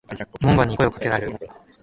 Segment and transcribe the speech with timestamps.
[0.41, 1.47] 門番に声を掛けられる。